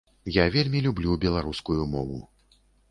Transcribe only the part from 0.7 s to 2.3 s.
люблю беларускую мову.